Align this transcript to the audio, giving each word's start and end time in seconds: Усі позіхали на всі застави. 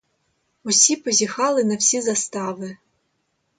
Усі 0.63 0.95
позіхали 0.95 1.63
на 1.63 1.75
всі 1.75 2.01
застави. 2.01 2.77